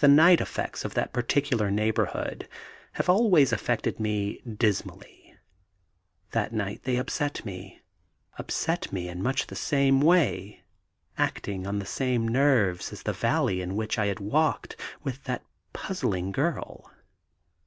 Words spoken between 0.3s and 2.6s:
effects of that particular neighbourhood